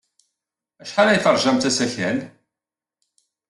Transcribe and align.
Acḥal 0.83 1.07
ay 1.09 1.19
teṛjamt 1.23 1.69
asakal? 1.69 2.17